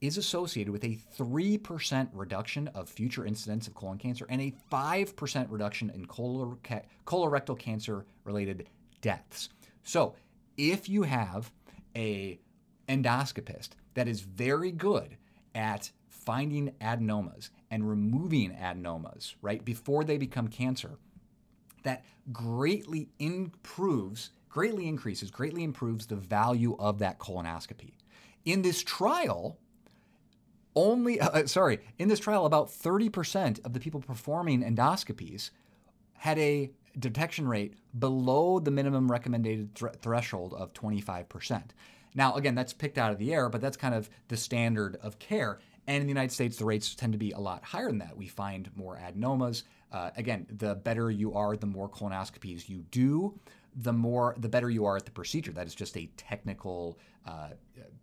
is 0.00 0.18
associated 0.18 0.70
with 0.70 0.84
a 0.84 0.98
3% 1.18 2.08
reduction 2.12 2.68
of 2.68 2.88
future 2.88 3.24
incidence 3.24 3.66
of 3.66 3.74
colon 3.74 3.98
cancer 3.98 4.26
and 4.28 4.40
a 4.40 4.54
5% 4.70 5.46
reduction 5.50 5.90
in 5.90 6.06
colorectal 6.06 7.58
cancer 7.58 8.04
related 8.24 8.68
deaths. 9.00 9.48
So, 9.82 10.14
if 10.56 10.88
you 10.88 11.02
have 11.02 11.50
a 11.94 12.38
endoscopist 12.88 13.70
that 13.94 14.08
is 14.08 14.20
very 14.20 14.70
good 14.70 15.16
at 15.54 15.90
finding 16.08 16.72
adenomas 16.80 17.50
and 17.70 17.88
removing 17.88 18.52
adenomas, 18.52 19.34
right, 19.42 19.64
before 19.64 20.04
they 20.04 20.18
become 20.18 20.48
cancer, 20.48 20.98
that 21.86 22.04
greatly 22.32 23.08
improves, 23.18 24.30
greatly 24.48 24.88
increases, 24.88 25.30
greatly 25.30 25.62
improves 25.62 26.06
the 26.06 26.16
value 26.16 26.76
of 26.78 26.98
that 26.98 27.18
colonoscopy. 27.18 27.92
In 28.44 28.62
this 28.62 28.82
trial, 28.82 29.58
only, 30.74 31.20
uh, 31.20 31.46
sorry, 31.46 31.80
in 31.98 32.08
this 32.08 32.20
trial, 32.20 32.44
about 32.44 32.68
30% 32.68 33.64
of 33.64 33.72
the 33.72 33.80
people 33.80 34.00
performing 34.00 34.62
endoscopies 34.62 35.50
had 36.14 36.38
a 36.38 36.70
detection 36.98 37.46
rate 37.46 37.74
below 37.98 38.58
the 38.58 38.70
minimum 38.70 39.10
recommended 39.10 39.74
th- 39.74 39.92
threshold 40.00 40.54
of 40.54 40.72
25%. 40.72 41.62
Now, 42.14 42.34
again, 42.34 42.54
that's 42.54 42.72
picked 42.72 42.98
out 42.98 43.12
of 43.12 43.18
the 43.18 43.32
air, 43.32 43.48
but 43.48 43.60
that's 43.60 43.76
kind 43.76 43.94
of 43.94 44.08
the 44.28 44.36
standard 44.36 44.96
of 45.02 45.18
care. 45.18 45.60
And 45.86 45.98
in 45.98 46.02
the 46.02 46.08
United 46.08 46.32
States, 46.32 46.56
the 46.56 46.64
rates 46.64 46.94
tend 46.94 47.12
to 47.12 47.18
be 47.18 47.32
a 47.32 47.38
lot 47.38 47.64
higher 47.64 47.86
than 47.86 47.98
that. 47.98 48.16
We 48.16 48.26
find 48.26 48.68
more 48.74 48.98
adenomas. 48.98 49.62
Uh, 49.92 50.10
again, 50.16 50.46
the 50.50 50.74
better 50.74 51.10
you 51.10 51.34
are, 51.34 51.56
the 51.56 51.66
more 51.66 51.88
colonoscopies 51.88 52.68
you 52.68 52.84
do, 52.90 53.38
the 53.76 53.92
more 53.92 54.34
the 54.38 54.48
better 54.48 54.70
you 54.70 54.86
are 54.86 54.96
at 54.96 55.04
the 55.04 55.10
procedure. 55.10 55.52
That 55.52 55.66
is 55.66 55.74
just 55.74 55.96
a 55.96 56.06
technical 56.16 56.98
uh, 57.26 57.50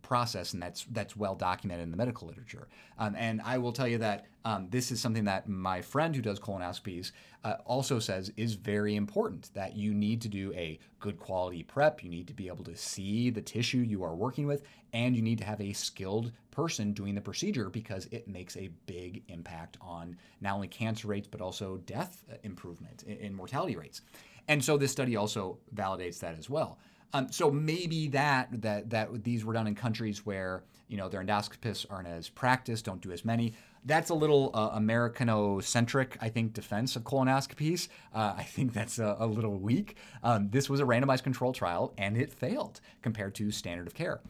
process, 0.02 0.52
and 0.52 0.62
that's 0.62 0.84
that's 0.92 1.16
well 1.16 1.34
documented 1.34 1.84
in 1.84 1.90
the 1.90 1.96
medical 1.96 2.28
literature. 2.28 2.68
Um, 2.98 3.16
and 3.18 3.40
I 3.44 3.58
will 3.58 3.72
tell 3.72 3.88
you 3.88 3.98
that 3.98 4.26
um, 4.44 4.68
this 4.70 4.92
is 4.92 5.00
something 5.00 5.24
that 5.24 5.48
my 5.48 5.82
friend 5.82 6.14
who 6.14 6.22
does 6.22 6.38
colonoscopies 6.38 7.10
uh, 7.42 7.54
also 7.64 7.98
says 7.98 8.30
is 8.36 8.54
very 8.54 8.94
important. 8.94 9.50
That 9.54 9.76
you 9.76 9.94
need 9.94 10.20
to 10.22 10.28
do 10.28 10.52
a 10.54 10.78
good 11.00 11.18
quality 11.18 11.64
prep. 11.64 12.04
You 12.04 12.10
need 12.10 12.28
to 12.28 12.34
be 12.34 12.46
able 12.46 12.64
to 12.64 12.76
see 12.76 13.30
the 13.30 13.42
tissue 13.42 13.78
you 13.78 14.04
are 14.04 14.14
working 14.14 14.46
with, 14.46 14.62
and 14.92 15.16
you 15.16 15.22
need 15.22 15.38
to 15.38 15.44
have 15.44 15.60
a 15.60 15.72
skilled 15.72 16.30
person 16.52 16.92
doing 16.92 17.16
the 17.16 17.20
procedure 17.20 17.68
because 17.68 18.06
it 18.12 18.28
makes 18.28 18.56
a 18.56 18.70
big 18.86 19.24
impact 19.26 19.76
on 19.80 20.16
not 20.40 20.54
only 20.54 20.68
cancer 20.68 21.08
rates 21.08 21.26
but 21.28 21.40
also 21.40 21.78
death 21.78 22.22
uh, 22.30 22.36
improvement 22.44 23.02
in, 23.02 23.16
in 23.16 23.34
mortality 23.34 23.74
rates. 23.74 24.02
And 24.48 24.64
so 24.64 24.76
this 24.76 24.92
study 24.92 25.16
also 25.16 25.58
validates 25.74 26.20
that 26.20 26.38
as 26.38 26.50
well. 26.50 26.78
Um, 27.14 27.30
so 27.30 27.50
maybe 27.50 28.08
that 28.08 28.48
that 28.62 28.90
that 28.90 29.22
these 29.22 29.44
were 29.44 29.52
done 29.52 29.68
in 29.68 29.74
countries 29.76 30.26
where 30.26 30.64
you 30.88 30.96
know 30.96 31.08
their 31.08 31.22
endoscopists 31.22 31.86
aren't 31.88 32.08
as 32.08 32.28
practiced, 32.28 32.84
don't 32.84 33.00
do 33.00 33.12
as 33.12 33.24
many. 33.24 33.54
That's 33.86 34.08
a 34.08 34.14
little 34.14 34.50
uh, 34.54 34.70
Americano-centric, 34.72 36.16
I 36.22 36.30
think, 36.30 36.54
defense 36.54 36.96
of 36.96 37.04
colonoscopies. 37.04 37.88
Uh, 38.14 38.32
I 38.34 38.42
think 38.42 38.72
that's 38.72 38.98
a, 38.98 39.16
a 39.18 39.26
little 39.26 39.58
weak. 39.58 39.96
Um, 40.22 40.48
this 40.48 40.70
was 40.70 40.80
a 40.80 40.84
randomized 40.84 41.22
control 41.22 41.52
trial, 41.52 41.92
and 41.98 42.16
it 42.16 42.32
failed 42.32 42.80
compared 43.02 43.34
to 43.34 43.50
standard 43.50 43.86
of 43.86 43.92
care. 43.92 44.20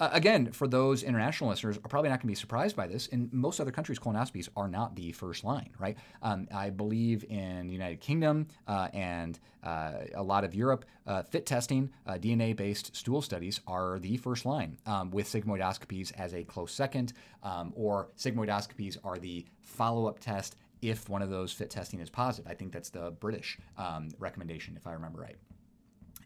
Uh, 0.00 0.10
again, 0.12 0.50
for 0.50 0.66
those 0.66 1.04
international 1.04 1.50
listeners, 1.50 1.76
are 1.78 1.88
probably 1.88 2.10
not 2.10 2.16
going 2.16 2.22
to 2.22 2.26
be 2.26 2.34
surprised 2.34 2.74
by 2.74 2.86
this. 2.86 3.06
In 3.08 3.28
most 3.32 3.60
other 3.60 3.70
countries, 3.70 3.98
colonoscopies 3.98 4.48
are 4.56 4.66
not 4.66 4.96
the 4.96 5.12
first 5.12 5.44
line, 5.44 5.70
right? 5.78 5.96
Um, 6.20 6.48
I 6.52 6.70
believe 6.70 7.24
in 7.28 7.68
the 7.68 7.72
United 7.72 8.00
Kingdom 8.00 8.48
uh, 8.66 8.88
and 8.92 9.38
uh, 9.62 9.92
a 10.14 10.22
lot 10.22 10.42
of 10.42 10.54
Europe, 10.54 10.84
uh, 11.06 11.22
FIT 11.22 11.46
testing, 11.46 11.90
uh, 12.06 12.14
DNA-based 12.14 12.94
stool 12.96 13.22
studies 13.22 13.60
are 13.68 14.00
the 14.00 14.16
first 14.16 14.44
line, 14.44 14.78
um, 14.86 15.10
with 15.12 15.28
sigmoidoscopies 15.28 16.12
as 16.18 16.34
a 16.34 16.42
close 16.42 16.72
second, 16.72 17.12
um, 17.44 17.72
or 17.76 18.08
sigmoidoscopies 18.18 18.98
are 19.04 19.18
the 19.18 19.46
follow-up 19.60 20.18
test 20.18 20.56
if 20.82 21.08
one 21.08 21.22
of 21.22 21.30
those 21.30 21.52
fit 21.52 21.70
testing 21.70 22.00
is 22.00 22.10
positive. 22.10 22.50
I 22.50 22.54
think 22.54 22.72
that's 22.72 22.90
the 22.90 23.12
British 23.12 23.58
um, 23.78 24.08
recommendation, 24.18 24.76
if 24.76 24.86
I 24.86 24.92
remember 24.92 25.20
right. 25.20 25.36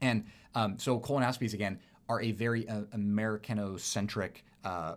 And 0.01 0.25
um, 0.55 0.79
so 0.79 0.99
colonoscopies 0.99 1.55
again 1.55 1.79
are 2.09 2.21
a 2.23 2.33
very 2.33 2.69
uh, 2.69 2.83
Americano-centric 2.93 4.45
uh, 4.65 4.97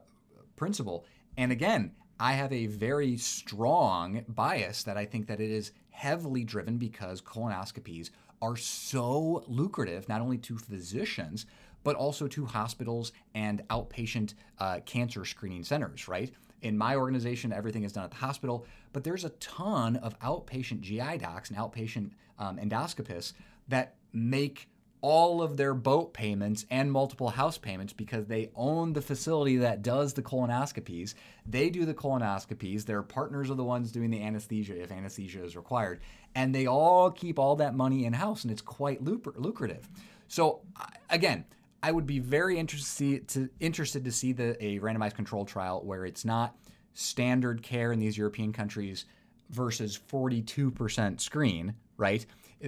principle. 0.56 1.06
And 1.38 1.52
again, 1.52 1.92
I 2.20 2.34
have 2.34 2.54
a 2.54 2.68
very 2.68 3.18
strong 3.18 4.24
bias 4.28 4.84
that 4.84 4.98
I 4.98 5.06
think 5.06 5.28
that 5.28 5.40
it 5.40 5.50
is 5.50 5.72
heavily 5.90 6.44
driven 6.44 6.78
because 6.78 7.22
colonoscopies 7.22 8.12
are 8.42 8.56
so 8.56 9.44
lucrative, 9.48 10.08
not 10.08 10.22
only 10.22 10.38
to 10.40 10.58
physicians, 10.58 11.46
but 11.84 11.96
also 11.96 12.28
to 12.28 12.46
hospitals 12.46 13.12
and 13.34 13.68
outpatient 13.70 14.36
uh, 14.60 14.80
cancer 14.86 15.26
screening 15.26 15.64
centers, 15.64 16.08
right? 16.08 16.32
In 16.62 16.78
my 16.78 16.96
organization, 16.96 17.52
everything 17.52 17.84
is 17.84 17.94
done 17.94 18.04
at 18.04 18.12
the 18.12 18.18
hospital, 18.18 18.66
but 18.94 19.04
there's 19.04 19.26
a 19.26 19.30
ton 19.30 19.96
of 19.98 20.18
outpatient 20.20 20.82
GI 20.82 21.18
docs 21.18 21.50
and 21.50 21.58
outpatient 21.58 22.12
um, 22.38 22.58
endoscopists 22.58 23.34
that 23.68 23.96
make 24.14 24.68
all 25.02 25.42
of 25.42 25.58
their 25.58 25.74
boat 25.74 26.14
payments 26.14 26.66
and 26.70 26.92
multiple 26.92 27.30
house 27.30 27.58
payments 27.58 27.92
because 27.92 28.28
they 28.28 28.52
own 28.56 28.94
the 28.94 29.02
facility 29.02 29.58
that 29.58 29.82
does 29.82 30.14
the 30.14 30.22
colonoscopies. 30.22 31.16
They 31.46 31.70
do 31.70 31.86
the 31.86 31.94
colonoscopies. 31.94 32.86
Their 32.86 33.02
partners 33.02 33.50
are 33.50 33.56
the 33.56 33.64
ones 33.64 33.92
doing 33.92 34.12
the 34.12 34.22
anesthesia 34.22 34.80
if 34.80 34.92
anesthesia 34.92 35.44
is 35.44 35.56
required. 35.56 36.02
And 36.36 36.54
they 36.54 36.68
all 36.68 37.10
keep 37.10 37.40
all 37.40 37.56
that 37.58 37.76
money 37.76 38.06
in 38.06 38.14
house, 38.14 38.44
and 38.44 38.52
it's 38.52 38.62
quite 38.62 39.04
lucrative. 39.04 39.90
So, 40.28 40.62
again, 41.10 41.46
I 41.84 41.92
would 41.92 42.06
be 42.06 42.20
very 42.20 42.60
interested 42.60 43.28
to, 43.30 44.12
see 44.12 44.32
the, 44.34 44.64
a 44.64 44.80
randomized 44.80 45.16
control 45.16 45.46
trial 45.46 45.82
where 45.84 46.06
it's 46.06 46.24
not 46.24 46.56
standard 46.94 47.64
care 47.64 47.92
in 47.92 48.00
these 48.00 48.18
European 48.18 48.54
countries 48.54 49.06
versus 49.50 50.00
42% 50.12 51.20
screen, 51.20 51.74
right? 51.98 52.26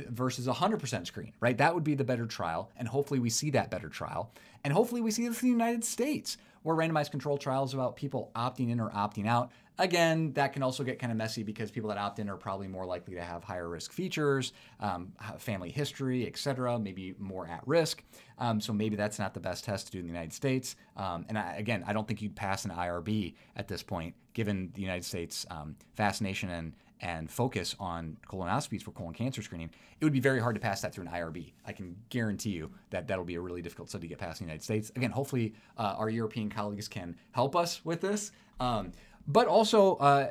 Versus 0.09 0.47
100% 0.47 1.07
screen, 1.07 1.33
right? 1.39 1.57
That 1.57 1.73
would 1.73 1.83
be 1.83 1.95
the 1.95 2.03
better 2.03 2.25
trial. 2.25 2.71
And 2.77 2.87
hopefully 2.87 3.19
we 3.19 3.29
see 3.29 3.51
that 3.51 3.69
better 3.69 3.89
trial. 3.89 4.31
And 4.63 4.73
hopefully 4.73 5.01
we 5.01 5.11
see 5.11 5.27
this 5.27 5.41
in 5.41 5.49
the 5.49 5.53
United 5.53 5.83
States 5.83 6.37
where 6.63 6.75
randomized 6.75 7.11
control 7.11 7.37
trials 7.37 7.73
about 7.73 7.95
people 7.95 8.31
opting 8.35 8.71
in 8.71 8.79
or 8.79 8.89
opting 8.91 9.27
out. 9.27 9.51
Again, 9.79 10.33
that 10.33 10.53
can 10.53 10.61
also 10.61 10.83
get 10.83 10.99
kind 10.99 11.11
of 11.11 11.17
messy 11.17 11.41
because 11.41 11.71
people 11.71 11.89
that 11.89 11.97
opt 11.97 12.19
in 12.19 12.29
are 12.29 12.37
probably 12.37 12.67
more 12.67 12.85
likely 12.85 13.15
to 13.15 13.23
have 13.23 13.43
higher 13.43 13.67
risk 13.67 13.91
features, 13.91 14.53
um, 14.79 15.11
family 15.39 15.71
history, 15.71 16.27
et 16.27 16.37
cetera, 16.37 16.77
maybe 16.77 17.15
more 17.17 17.47
at 17.47 17.67
risk. 17.67 18.03
Um, 18.37 18.61
so 18.61 18.71
maybe 18.71 18.95
that's 18.95 19.17
not 19.17 19.33
the 19.33 19.39
best 19.39 19.65
test 19.65 19.87
to 19.87 19.91
do 19.91 19.99
in 19.99 20.05
the 20.05 20.11
United 20.11 20.31
States. 20.31 20.75
Um, 20.95 21.25
and 21.27 21.37
I, 21.37 21.55
again, 21.55 21.83
I 21.87 21.93
don't 21.93 22.07
think 22.07 22.21
you'd 22.21 22.35
pass 22.35 22.65
an 22.65 22.71
IRB 22.71 23.33
at 23.55 23.67
this 23.67 23.81
point, 23.81 24.13
given 24.33 24.71
the 24.75 24.81
United 24.81 25.05
States 25.05 25.45
um, 25.49 25.75
fascination 25.95 26.49
and 26.49 26.73
and 27.03 27.29
focus 27.29 27.75
on 27.79 28.17
colonoscopies 28.27 28.81
for 28.81 28.91
colon 28.91 29.13
cancer 29.13 29.41
screening, 29.41 29.69
it 29.99 30.05
would 30.05 30.13
be 30.13 30.21
very 30.21 30.39
hard 30.39 30.55
to 30.55 30.61
pass 30.61 30.81
that 30.81 30.93
through 30.93 31.05
an 31.05 31.11
IRB. 31.11 31.51
I 31.65 31.73
can 31.73 31.97
guarantee 32.09 32.51
you 32.51 32.71
that 32.91 33.07
that'll 33.07 33.25
be 33.25 33.35
a 33.35 33.41
really 33.41 33.61
difficult 33.61 33.89
study 33.89 34.03
to 34.03 34.07
get 34.07 34.19
past 34.19 34.39
in 34.39 34.47
the 34.47 34.51
United 34.51 34.63
States. 34.63 34.89
Again, 34.95 35.11
hopefully 35.11 35.53
uh, 35.77 35.95
our 35.97 36.09
European 36.09 36.49
colleagues 36.49 36.87
can 36.87 37.17
help 37.31 37.57
us 37.57 37.83
with 37.83 37.99
this. 37.99 38.31
Um, 38.61 38.93
but 39.27 39.47
also, 39.47 39.95
uh, 39.97 40.29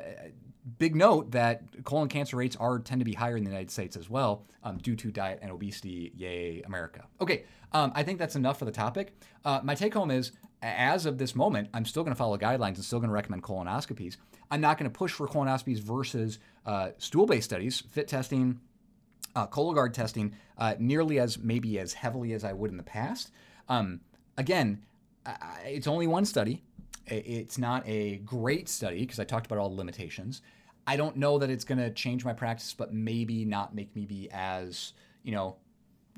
big 0.79 0.95
note 0.95 1.31
that 1.31 1.61
colon 1.83 2.09
cancer 2.09 2.37
rates 2.37 2.55
are 2.55 2.79
tend 2.79 3.01
to 3.01 3.05
be 3.05 3.13
higher 3.13 3.37
in 3.37 3.43
the 3.43 3.49
United 3.49 3.69
States 3.69 3.95
as 3.95 4.09
well 4.09 4.43
um, 4.63 4.77
due 4.77 4.95
to 4.95 5.11
diet 5.11 5.39
and 5.43 5.51
obesity. 5.51 6.11
Yay, 6.15 6.63
America. 6.65 7.05
Okay, 7.21 7.43
um, 7.71 7.91
I 7.93 8.01
think 8.01 8.17
that's 8.17 8.35
enough 8.35 8.57
for 8.57 8.65
the 8.65 8.71
topic. 8.71 9.13
Uh, 9.45 9.59
my 9.63 9.75
take 9.75 9.93
home 9.93 10.09
is 10.09 10.31
as 10.63 11.05
of 11.05 11.17
this 11.17 11.35
moment, 11.35 11.69
I'm 11.73 11.85
still 11.85 12.03
going 12.03 12.15
to 12.15 12.17
follow 12.17 12.37
guidelines 12.37 12.75
and 12.75 12.83
still 12.83 12.99
going 12.99 13.09
to 13.09 13.13
recommend 13.13 13.43
colonoscopies. 13.43 14.17
I'm 14.53 14.61
not 14.61 14.77
going 14.77 14.89
to 14.89 14.95
push 14.95 15.11
for 15.11 15.27
colonoscopies 15.27 15.79
versus 15.79 16.37
uh, 16.63 16.89
stool-based 16.99 17.43
studies, 17.43 17.81
fit 17.89 18.07
testing, 18.07 18.59
uh, 19.35 19.47
Cologuard 19.47 19.93
testing, 19.93 20.35
uh, 20.59 20.75
nearly 20.77 21.17
as 21.17 21.39
maybe 21.39 21.79
as 21.79 21.93
heavily 21.93 22.33
as 22.33 22.43
I 22.43 22.53
would 22.53 22.69
in 22.69 22.77
the 22.77 22.83
past. 22.83 23.31
Um, 23.67 24.01
again, 24.37 24.83
it's 25.65 25.87
only 25.87 26.05
one 26.05 26.23
study. 26.23 26.61
It's 27.07 27.57
not 27.57 27.81
a 27.87 28.17
great 28.17 28.69
study 28.69 28.99
because 28.99 29.19
I 29.19 29.23
talked 29.23 29.47
about 29.47 29.57
all 29.57 29.69
the 29.69 29.75
limitations. 29.75 30.43
I 30.85 30.97
don't 30.97 31.15
know 31.15 31.39
that 31.39 31.49
it's 31.49 31.63
going 31.63 31.79
to 31.79 31.89
change 31.89 32.23
my 32.23 32.33
practice, 32.33 32.75
but 32.75 32.93
maybe 32.93 33.45
not 33.45 33.73
make 33.73 33.95
me 33.95 34.05
be 34.05 34.29
as 34.31 34.93
you 35.23 35.31
know 35.31 35.55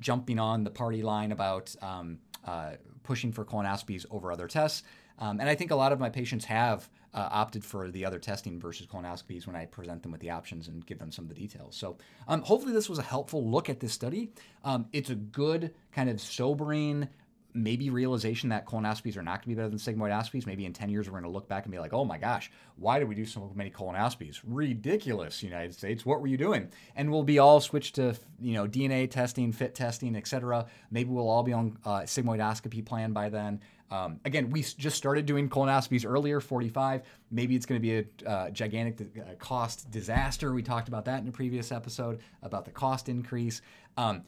jumping 0.02 0.40
on 0.40 0.66
the 0.66 0.72
party 0.72 1.04
line 1.04 1.32
about 1.32 1.74
um, 1.82 2.20
uh, 2.44 2.72
pushing 3.04 3.32
for 3.32 3.46
colonoscopies 3.46 4.06
over 4.12 4.30
other 4.30 4.50
tests. 4.50 4.84
Um, 5.20 5.40
and 5.40 5.48
I 5.48 5.56
think 5.56 5.72
a 5.72 5.76
lot 5.76 5.94
of 5.94 6.02
my 6.02 6.10
patients 6.10 6.44
have 6.46 6.90
uh, 7.16 7.30
opted 7.32 7.64
for 7.64 7.90
the 7.90 8.06
other 8.06 8.20
testing 8.20 8.60
versus 8.60 8.86
colonoscopies 8.86 9.48
when 9.48 9.56
I 9.56 9.66
present 9.66 10.04
them 10.04 10.12
with 10.12 10.22
the 10.22 10.30
options 10.30 10.68
and 10.68 10.86
give 10.86 11.00
them 11.00 11.12
some 11.12 11.26
of 11.26 11.30
the 11.30 11.36
details. 11.36 11.76
So 11.76 11.98
um, 12.28 12.42
hopefully 12.42 12.74
this 12.74 12.90
was 12.90 13.00
a 13.00 13.04
helpful 13.04 13.50
look 13.50 13.70
at 13.70 13.80
this 13.80 13.94
study. 13.94 14.32
Um, 14.64 14.88
it's 14.92 15.10
a 15.10 15.16
good 15.16 15.74
kind 15.94 16.10
of 16.10 16.20
sobering 16.20 17.08
maybe 17.56 17.90
realization 17.90 18.50
that 18.50 18.66
colonoscopies 18.66 19.16
are 19.16 19.24
not 19.24 19.36
going 19.36 19.44
to 19.44 19.48
be 19.48 19.56
better 19.56 19.70
than 19.70 19.80
sigmoidoscopies. 19.80 20.46
Maybe 20.46 20.66
in 20.66 20.74
10 20.74 20.90
years, 20.90 21.08
we're 21.08 21.14
going 21.14 21.24
to 21.24 21.30
look 21.30 21.48
back 21.48 21.64
and 21.64 21.72
be 21.72 21.80
like, 21.80 21.94
oh 21.94 22.04
my 22.04 22.18
gosh, 22.18 22.52
why 22.76 23.00
did 23.00 23.08
we 23.08 23.16
do 23.16 23.26
so 23.26 23.50
many 23.56 23.72
colonoscopies? 23.72 24.42
Ridiculous, 24.44 25.42
United 25.42 25.74
States. 25.74 26.06
What 26.06 26.20
were 26.20 26.28
you 26.28 26.38
doing? 26.38 26.70
And 26.98 27.10
we'll 27.10 27.24
be 27.24 27.40
all 27.40 27.62
switched 27.62 27.96
to, 27.96 28.16
you 28.42 28.54
know, 28.54 28.68
DNA 28.68 29.10
testing, 29.10 29.54
fit 29.54 29.74
testing, 29.74 30.18
etc. 30.18 30.66
Maybe 30.92 31.10
we'll 31.10 31.30
all 31.30 31.44
be 31.44 31.54
on 31.54 31.78
uh, 31.86 32.02
sigmoidoscopy 32.02 32.86
plan 32.86 33.14
by 33.14 33.30
then. 33.30 33.62
Um, 33.92 34.20
again, 34.26 34.50
we 34.50 34.64
just 34.64 34.98
started 34.98 35.26
doing 35.26 35.50
colonoscopies 35.50 36.06
earlier, 36.10 36.40
45. 36.40 37.04
Maybe 37.32 37.56
it's 37.56 37.66
going 37.66 37.80
to 37.80 37.82
be 37.82 37.98
a 37.98 38.30
uh, 38.30 38.50
gigantic 38.50 39.08
uh, 39.18 39.36
cost 39.36 39.92
disaster. 39.92 40.54
We 40.54 40.64
talked 40.64 40.88
about 40.88 41.06
that 41.06 41.22
in 41.22 41.28
a 41.28 41.32
previous 41.32 41.72
episode 41.72 42.20
about 42.42 42.66
the 42.66 42.72
cost 42.72 43.10
increase. 43.10 43.62
Um, 43.98 44.24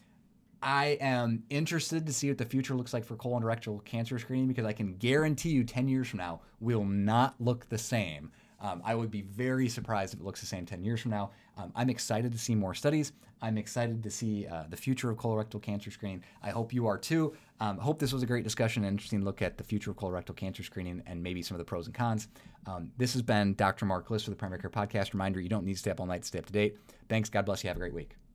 I 0.62 0.98
am 1.00 1.44
interested 1.50 2.06
to 2.06 2.12
see 2.12 2.28
what 2.28 2.38
the 2.38 2.44
future 2.44 2.74
looks 2.74 2.92
like 2.92 3.04
for 3.04 3.16
colon 3.16 3.44
rectal 3.44 3.80
cancer 3.80 4.18
screening 4.18 4.48
because 4.48 4.64
I 4.64 4.72
can 4.72 4.94
guarantee 4.96 5.50
you 5.50 5.64
10 5.64 5.88
years 5.88 6.08
from 6.08 6.18
now 6.18 6.40
will 6.60 6.84
not 6.84 7.34
look 7.38 7.68
the 7.68 7.78
same. 7.78 8.32
Um, 8.60 8.82
I 8.84 8.94
would 8.94 9.10
be 9.10 9.22
very 9.22 9.68
surprised 9.68 10.14
if 10.14 10.20
it 10.20 10.24
looks 10.24 10.40
the 10.40 10.46
same 10.46 10.66
10 10.66 10.82
years 10.82 11.00
from 11.00 11.10
now. 11.12 11.30
Um, 11.56 11.72
I'm 11.74 11.90
excited 11.90 12.32
to 12.32 12.38
see 12.38 12.54
more 12.54 12.74
studies. 12.74 13.12
I'm 13.40 13.56
excited 13.56 14.02
to 14.02 14.10
see 14.10 14.46
uh, 14.46 14.64
the 14.68 14.76
future 14.76 15.10
of 15.10 15.16
colorectal 15.16 15.62
cancer 15.62 15.90
screening. 15.90 16.24
I 16.42 16.50
hope 16.50 16.72
you 16.72 16.86
are 16.86 16.98
too. 16.98 17.36
Um, 17.60 17.78
hope 17.78 17.98
this 17.98 18.12
was 18.12 18.22
a 18.22 18.26
great 18.26 18.44
discussion, 18.44 18.84
an 18.84 18.88
interesting 18.88 19.24
look 19.24 19.42
at 19.42 19.58
the 19.58 19.64
future 19.64 19.90
of 19.90 19.96
colorectal 19.96 20.34
cancer 20.34 20.62
screening 20.62 21.02
and 21.06 21.22
maybe 21.22 21.42
some 21.42 21.54
of 21.54 21.58
the 21.58 21.64
pros 21.64 21.86
and 21.86 21.94
cons. 21.94 22.28
Um, 22.66 22.90
this 22.96 23.12
has 23.12 23.22
been 23.22 23.54
Dr. 23.54 23.86
Mark 23.86 24.10
List 24.10 24.24
for 24.24 24.30
the 24.30 24.36
Primary 24.36 24.60
Care 24.60 24.70
Podcast. 24.70 25.12
Reminder 25.12 25.40
you 25.40 25.48
don't 25.48 25.64
need 25.64 25.74
to 25.74 25.78
stay 25.78 25.90
up 25.90 26.00
all 26.00 26.06
night 26.06 26.22
to 26.22 26.28
stay 26.28 26.38
up 26.38 26.46
to 26.46 26.52
date. 26.52 26.76
Thanks. 27.08 27.30
God 27.30 27.46
bless 27.46 27.62
you. 27.62 27.68
Have 27.68 27.76
a 27.76 27.80
great 27.80 27.94
week. 27.94 28.27